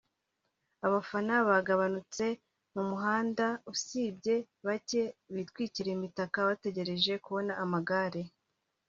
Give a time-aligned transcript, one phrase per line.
[0.87, 2.25] abafana bagabanutse
[2.71, 4.35] ku muhanda usibye
[4.67, 5.01] bake
[5.35, 8.21] bitwikiriye imitaka bategereje kubona amagare